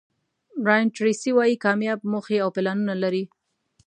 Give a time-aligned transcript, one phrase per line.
[0.63, 3.23] برایان ټریسي وایي کامیاب موخې او پلانونه لري.